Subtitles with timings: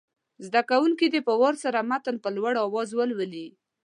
[0.45, 3.47] زده کوونکي دې په وار سره متن په لوړ اواز ولولي.